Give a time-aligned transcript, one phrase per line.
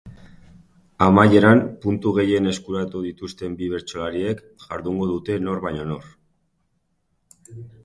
[1.07, 6.11] Amaieran, puntu gehien eskuratu dituzten bi bertsolariek jardungo dute nor baino nor.